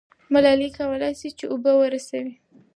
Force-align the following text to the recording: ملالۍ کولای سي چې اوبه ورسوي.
ملالۍ 0.33 0.69
کولای 0.77 1.13
سي 1.19 1.29
چې 1.37 1.45
اوبه 1.51 1.71
ورسوي. 1.77 2.33